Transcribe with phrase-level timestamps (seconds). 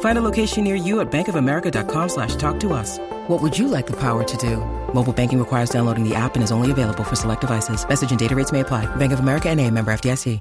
[0.00, 2.98] Find a location near you at bankofamerica.com slash talk to us.
[3.28, 4.56] What would you like the power to do?
[4.94, 7.86] Mobile banking requires downloading the app and is only available for select devices.
[7.86, 8.86] Message and data rates may apply.
[8.96, 10.40] Bank of America and a member FDIC.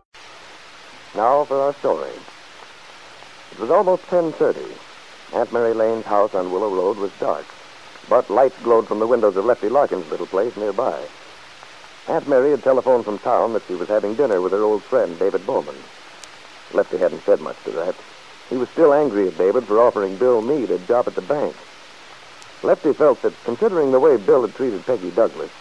[1.16, 2.12] Now for our story.
[3.52, 4.78] It was almost 10.30.
[5.34, 7.46] Aunt Mary Lane's house on Willow Road was dark,
[8.10, 11.02] but lights glowed from the windows of Lefty Larkin's little place nearby.
[12.10, 15.18] Aunt Mary had telephoned from town that she was having dinner with her old friend,
[15.18, 15.76] David Bowman.
[16.74, 17.96] Lefty hadn't said much to that.
[18.50, 21.56] He was still angry at David for offering Bill Meade a job at the bank.
[22.62, 25.52] Lefty felt that, considering the way Bill had treated Peggy Douglas,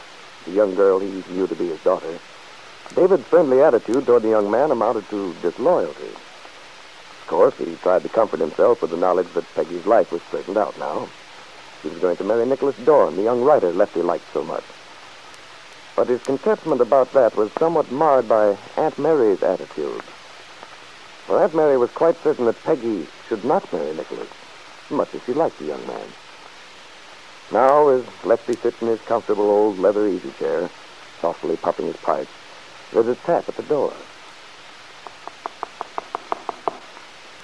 [0.45, 2.18] the young girl he knew to be his daughter,
[2.95, 6.09] David's friendly attitude toward the young man amounted to disloyalty.
[6.09, 10.59] Of course, he tried to comfort himself with the knowledge that Peggy's life was straightened
[10.59, 11.09] out now.
[11.82, 14.65] She was going to marry Nicholas Dorn, the young writer Lefty liked so much.
[15.96, 20.02] But his contentment about that was somewhat marred by Aunt Mary's attitude.
[21.27, 24.29] For Aunt Mary was quite certain that Peggy should not marry Nicholas,
[24.91, 26.07] much as she liked the young man.
[27.51, 30.71] Now, as Lefty sits in his comfortable old leather easy chair,
[31.21, 32.29] softly puffing his pipe,
[32.93, 33.97] there's a tap at the door.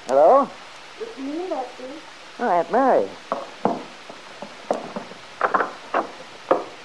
[0.06, 0.50] Hello?
[1.00, 1.84] It's me, Lefty.
[2.38, 3.08] Oh, Aunt Mary.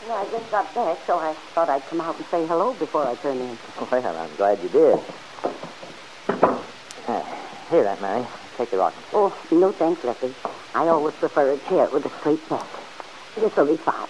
[0.08, 3.06] Well, I just got back, so I thought I'd come out and say hello before
[3.06, 3.58] I turn in.
[3.92, 5.25] Well, I'm glad you did.
[7.76, 8.26] Here, Aunt Mary.
[8.56, 9.20] Take the rocking chair.
[9.20, 10.34] Oh, no thanks, Lefty.
[10.74, 12.66] I always prefer a chair with a straight back.
[13.36, 14.08] This'll be fine.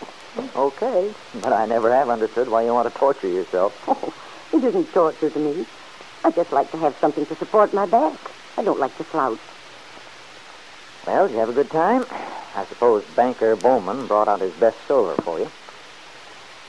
[0.56, 1.12] Okay.
[1.42, 3.74] But I never have understood why you want to torture yourself.
[4.54, 5.66] Oh, it isn't torture to me.
[6.24, 8.14] I just like to have something to support my back.
[8.56, 9.40] I don't like to slouch.
[11.08, 12.06] Well, did you have a good time?
[12.56, 15.50] I suppose Banker Bowman brought out his best silver for you.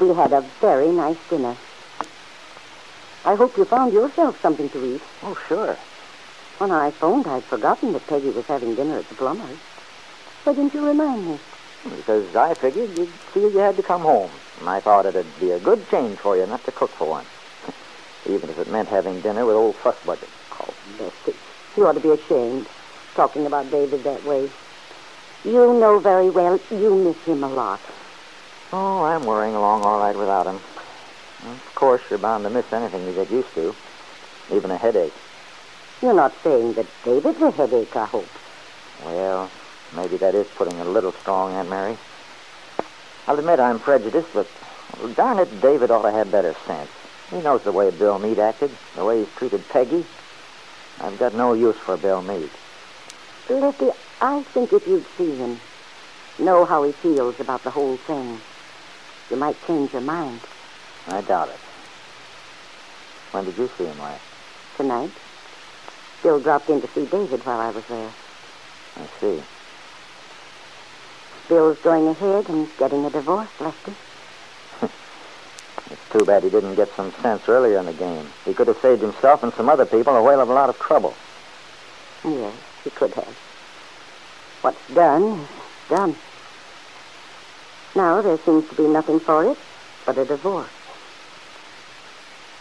[0.01, 1.59] We had a very nice dinner.
[3.27, 5.03] I hope you found yourself something to eat.
[5.23, 5.77] Oh, sure.
[6.59, 9.59] When I phoned, I'd forgotten that Peggy was having dinner at the plumber's.
[10.45, 11.39] Why didn't you remind me?
[11.85, 14.31] Because I figured you'd feel you had to come home.
[14.61, 17.29] And I thought it'd be a good change for you not to cook for once.
[18.27, 20.29] Even if it meant having dinner with old Fussbudget.
[20.59, 21.35] Oh, Lefty,
[21.77, 22.67] you ought to be ashamed,
[23.15, 24.49] talking about David that way.
[25.45, 27.81] You know very well you miss him a lot.
[28.73, 30.57] Oh, I'm worrying along all right without him.
[31.45, 33.77] Of course, you're bound to miss anything you get used to,
[34.51, 35.13] even a headache.
[36.03, 38.29] You're not saying that David's a headache, I hope.
[39.05, 39.51] Well,
[39.95, 41.97] maybe that is putting it a little strong, Aunt Mary.
[43.27, 44.47] I'll admit I'm prejudiced, but
[44.99, 46.91] well, darn it, David ought to have better sense.
[47.31, 50.05] He knows the way Bill Meade acted, the way he's treated Peggy.
[51.01, 52.51] I've got no use for Bill Meade.
[53.49, 53.91] Lefty,
[54.21, 55.61] I think if you'd see him,
[56.39, 58.41] know how he feels about the whole thing,
[59.31, 60.41] you might change your mind.
[61.09, 61.61] I doubt it.
[63.33, 64.23] When did you see him last?
[64.77, 65.13] Tonight,
[66.27, 68.11] Bill dropped in to see David while I was there.
[68.97, 69.41] I see.
[71.49, 73.95] Bill's going ahead and getting a divorce, Lefty.
[75.89, 78.27] It's too bad he didn't get some sense earlier in the game.
[78.45, 80.77] He could have saved himself and some other people a whale of a lot of
[80.81, 81.15] trouble.
[82.25, 83.39] Yes, he could have.
[84.63, 85.49] What's done is
[85.89, 86.17] done.
[87.95, 89.59] Now there seems to be nothing for it
[90.05, 90.67] but a divorce.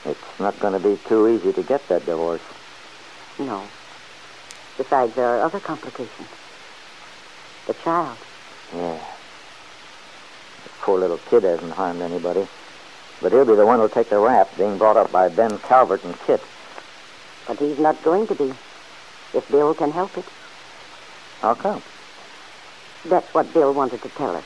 [0.06, 2.44] It's not going to be too easy to get that divorce.
[3.40, 3.64] No.
[4.78, 6.30] Besides, there are other complications.
[7.68, 8.18] The child.
[8.74, 9.00] Yeah.
[10.64, 12.48] The poor little kid hasn't harmed anybody.
[13.22, 16.04] But he'll be the one who'll take the rap, being brought up by Ben Calvert
[16.04, 16.42] and Kit.
[17.48, 18.54] But he's not going to be,
[19.34, 20.26] if Bill can help it.
[21.42, 21.82] How come?
[23.06, 24.46] That's what Bill wanted to tell us.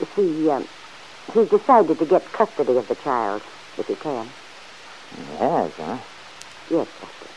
[0.00, 0.66] You see, um,
[1.32, 3.42] he's decided to get custody of the child,
[3.78, 4.28] if he can.
[5.16, 5.98] He has, huh?
[6.70, 7.33] Yes, Lefty.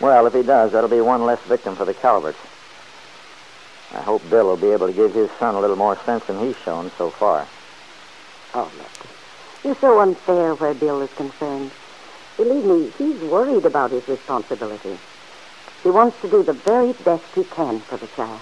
[0.00, 2.38] Well, if he does, that'll be one less victim for the Calverts.
[3.92, 6.38] I hope Bill will be able to give his son a little more sense than
[6.38, 7.46] he's shown so far.
[8.54, 9.08] Oh, Lefty.
[9.62, 11.70] You're so unfair where Bill is concerned.
[12.36, 14.96] Believe me, he's worried about his responsibility.
[15.82, 18.40] He wants to do the very best he can for the child.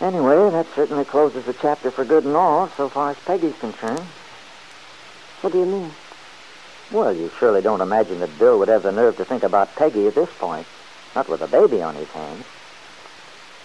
[0.00, 4.04] Anyway, that certainly closes the chapter for good and all, so far as Peggy's concerned.
[5.40, 5.92] What do you mean?
[6.90, 10.08] Well, you surely don't imagine that Bill would have the nerve to think about Peggy
[10.08, 10.66] at this point.
[11.14, 12.44] Not with a baby on his hands.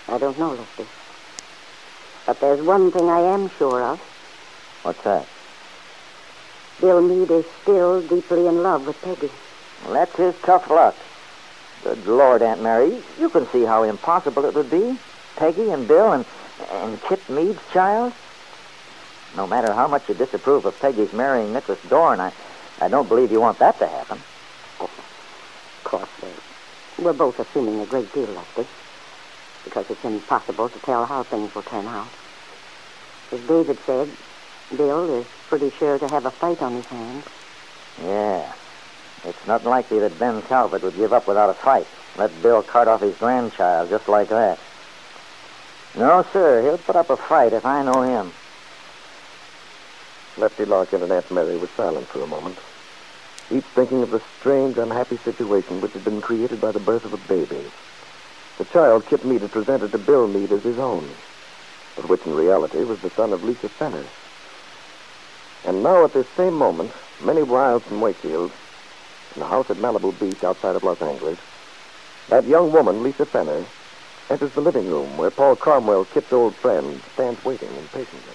[0.08, 0.86] I don't know, Lefty.
[2.28, 4.00] But there's one thing I am sure of.
[4.84, 5.28] What's that?
[6.80, 9.32] Bill Meade is still deeply in love with Peggy.
[9.84, 10.96] Well, that's his tough luck.
[11.84, 14.98] Good Lord, Aunt Mary, you can see how impossible it would be.
[15.36, 16.26] Peggy and Bill and,
[16.72, 18.14] and Kit Meade's child.
[19.36, 22.32] No matter how much you disapprove of Peggy's marrying Nicholas Dorn, I,
[22.82, 24.22] I don't believe you want that to happen.
[24.80, 24.90] Of
[25.84, 26.28] course, uh,
[27.00, 28.66] we're both assuming a great deal, Lefty,
[29.64, 32.08] because it's impossible to tell how things will turn out.
[33.32, 34.10] As David said,
[34.76, 37.26] Bill is pretty sure to have a fight on his hands.
[38.02, 38.54] Yeah.
[39.24, 41.88] It's not likely that Ben Calvert would give up without a fight.
[42.18, 44.60] Let Bill cart off his grandchild just like that.
[45.96, 46.62] No, sir.
[46.62, 48.34] He'll put up a fight if I know him.
[50.38, 52.58] Lefty Larkin and Aunt Mary were silent for a moment,
[53.50, 57.14] each thinking of the strange, unhappy situation which had been created by the birth of
[57.14, 57.64] a baby.
[58.58, 61.10] The child Kit Meade had presented to Bill Meade as his own,
[61.96, 64.04] but which in reality was the son of Lisa Fenner.
[65.64, 66.92] And now, at this same moment,
[67.24, 68.52] many miles from Wakefield,
[69.38, 71.40] in a house at Malibu Beach outside of Los Angeles,
[72.28, 73.66] that young woman, Lisa Fenner,
[74.30, 78.34] enters the living room where Paul Cromwell, Kit's old friend, stands waiting impatiently.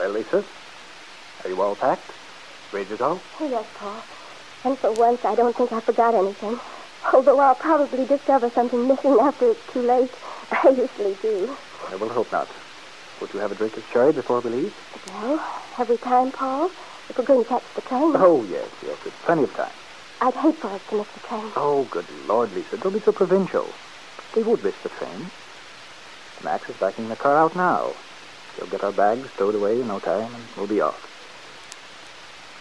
[0.00, 0.42] Well, Lisa,
[1.44, 2.10] are you all packed?
[2.72, 3.20] Ready to go?
[3.38, 4.02] Oh, yes, Paul.
[4.64, 6.58] And for once, I don't think I forgot anything.
[7.12, 10.10] Although I'll probably discover something missing after it's too late.
[10.52, 11.54] I usually do.
[11.90, 12.48] I will hope not.
[13.20, 14.74] Would you have a drink of sherry before we leave?
[15.12, 16.70] Well, have we time, Paul?
[17.10, 18.12] If we're going to catch the train.
[18.16, 18.96] Oh, yes, yes.
[19.04, 19.72] It's plenty of time.
[20.22, 21.52] I'd hate for us to miss the train.
[21.56, 22.78] Oh, good Lord, Lisa.
[22.78, 23.68] Don't be so provincial.
[24.34, 25.30] We would miss the train.
[26.42, 27.92] Max is backing the car out now.
[28.56, 31.06] He'll get our bags stowed away in no time, and we'll be off.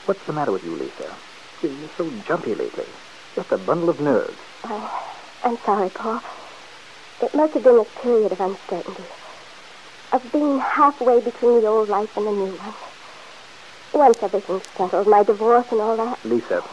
[0.06, 1.14] What's the matter with you, Lisa?
[1.62, 2.86] You're so jumpy lately.
[3.36, 4.38] Just a bundle of nerves.
[4.64, 5.04] I,
[5.44, 6.22] I'm sorry, Paul.
[7.22, 9.04] It must have been a period of uncertainty.
[10.12, 12.74] Of being halfway between the old life and the new one.
[13.94, 16.24] Once everything's settled, my divorce and all that.
[16.24, 16.64] Lisa,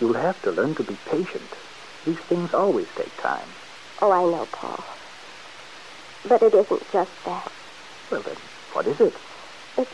[0.00, 1.50] you'll have to learn to be patient.
[2.04, 3.48] These things always take time.
[4.00, 4.84] Oh, I know, Paul.
[6.28, 7.50] But it isn't just that.
[8.10, 8.36] Well, then,
[8.72, 9.14] what is it?
[9.78, 9.90] It's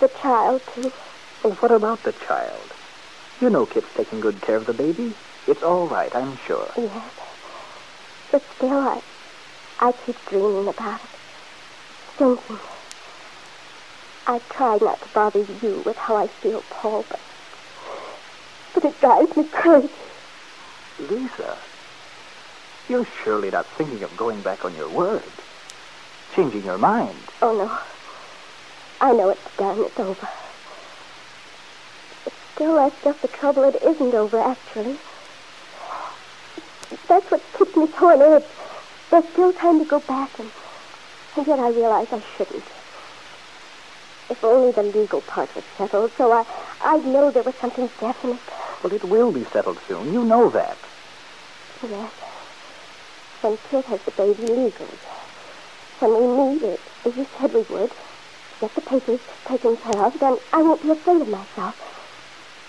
[0.00, 0.92] the child, too.
[1.42, 2.72] Well, what about the child?
[3.40, 5.14] You know Kit's taking good care of the baby.
[5.46, 6.70] It's all right, I'm sure.
[6.76, 7.12] Yes.
[8.30, 9.00] But still, I,
[9.80, 11.10] I keep dreaming about it.
[12.16, 12.58] Thinking.
[14.26, 17.20] I try not to bother you with how I feel, Paul, but,
[18.74, 19.88] but it drives me crazy.
[20.98, 21.56] Lisa,
[22.88, 25.22] you're surely not thinking of going back on your word.
[26.38, 27.18] Changing your mind.
[27.42, 27.78] Oh, no.
[29.00, 29.80] I know it's done.
[29.80, 30.28] It's over.
[32.22, 33.64] But still, that's just the trouble.
[33.64, 34.98] It isn't over, actually.
[37.08, 38.44] That's what keeps me so on edge.
[39.10, 40.48] There's still time to go back, and,
[41.36, 42.62] and yet I realize I shouldn't.
[44.30, 46.46] If only the legal part was settled, so I,
[46.84, 48.38] I'd know there was something definite.
[48.84, 50.12] Well, it will be settled soon.
[50.12, 50.78] You know that.
[51.82, 52.12] Yes.
[53.40, 54.98] When Kit has the baby legally.
[56.00, 57.90] When we need it, as you said we would,
[58.60, 61.74] get the papers taken care of, then I won't be afraid of myself.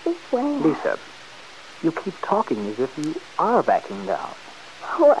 [0.04, 0.42] This way.
[0.42, 0.98] Lisa,
[1.82, 4.34] you keep talking as if you are backing down.
[4.82, 5.14] Oh,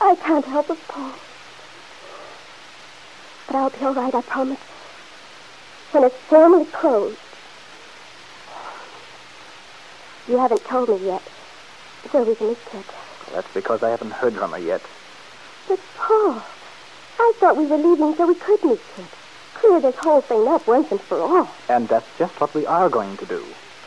[0.00, 1.12] I, I can't help it, Paul.
[3.46, 4.58] But I'll be all right, I promise.
[5.92, 7.16] When it's formally closed.
[10.28, 11.22] You haven't told me yet
[12.10, 12.84] where we can meet Kit.
[13.32, 14.82] That's because I haven't heard from her yet.
[15.66, 16.42] But, Paul,
[17.18, 19.06] I thought we were leaving so we could meet Kit.
[19.54, 21.48] Clear this whole thing up once and for all.
[21.68, 23.44] And that's just what we are going to do.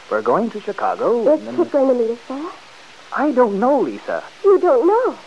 [0.10, 1.22] We're going to Chicago.
[1.22, 2.52] Is and then- Kit going to meet us there?
[3.14, 4.24] I don't know, Lisa.
[4.44, 5.18] You don't know.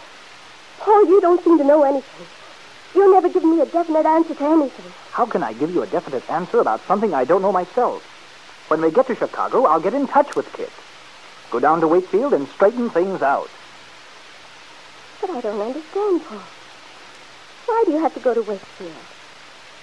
[0.79, 2.27] Paul, you don't seem to know anything.
[2.95, 4.93] You'll never give me a definite answer to anything.
[5.13, 8.03] How can I give you a definite answer about something I don't know myself?
[8.69, 10.71] When we get to Chicago, I'll get in touch with Kit.
[11.51, 13.51] Go down to Wakefield and straighten things out.
[15.21, 16.41] But I don't understand, Paul.
[17.67, 18.93] Why do you have to go to Wakefield?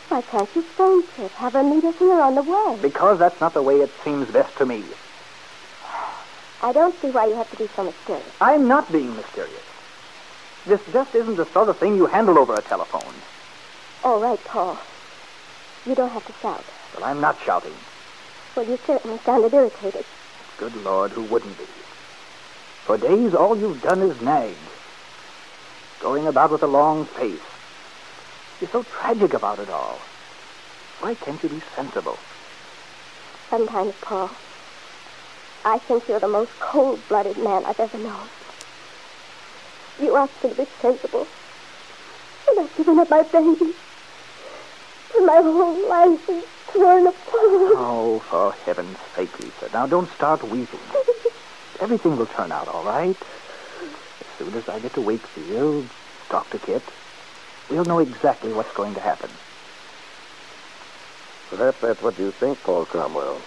[0.09, 2.77] Why can't you phone Kit, have her meet us here on the way?
[2.81, 4.83] Because that's not the way it seems best to me.
[6.61, 8.25] I don't see why you have to be so mysterious.
[8.39, 9.63] I'm not being mysterious.
[10.65, 13.15] This just isn't the sort of thing you handle over a telephone.
[14.03, 14.77] All right, Paul.
[15.85, 16.63] You don't have to shout.
[16.95, 17.73] Well, I'm not shouting.
[18.55, 20.05] Well, you certainly sounded irritated.
[20.57, 21.63] Good Lord, who wouldn't be?
[22.85, 24.55] For days, all you've done is nag.
[25.99, 27.39] Going about with a long face.
[28.61, 29.97] You're so tragic about it all.
[30.99, 32.19] Why can't you be sensible?
[33.49, 34.29] Sometimes, Paul,
[35.65, 38.27] I think you're the most cold-blooded man I've ever known.
[39.99, 41.25] You ought to be sensible.
[42.47, 43.73] And I've given up my baby.
[45.17, 47.25] And my whole life is torn apart.
[47.33, 49.69] Oh, for heaven's sake, Lisa.
[49.73, 50.79] Now don't start weeping.
[51.79, 53.17] Everything will turn out all right.
[53.81, 55.89] As soon as I get to Wakefield,
[56.29, 56.59] Dr.
[56.59, 56.83] Kit,
[57.71, 59.29] we'll know exactly what's going to happen.
[61.49, 63.41] Perhaps that's what you think, Paul Cromwell.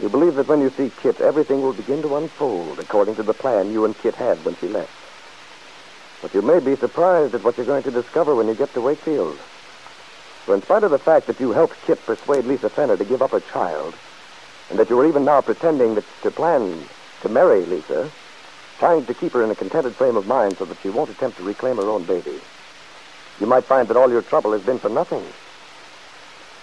[0.00, 3.34] You believe that when you see Kit, everything will begin to unfold according to the
[3.34, 4.90] plan you and Kit had when she left.
[6.22, 8.80] But you may be surprised at what you're going to discover when you get to
[8.80, 9.36] Wakefield.
[10.44, 13.22] For in spite of the fact that you helped Kit persuade Lisa Fenner to give
[13.22, 13.94] up her child,
[14.70, 16.84] and that you are even now pretending that to plan
[17.20, 18.10] to marry Lisa,
[18.78, 21.36] trying to keep her in a contented frame of mind so that she won't attempt
[21.36, 22.40] to reclaim her own baby,
[23.42, 25.24] you might find that all your trouble has been for nothing.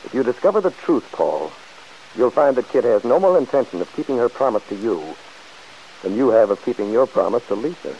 [0.05, 1.51] If you discover the truth, Paul,
[2.15, 5.17] you'll find that Kit has no more intention of keeping her promise to you
[6.03, 7.93] than you have of keeping your promise to Lisa.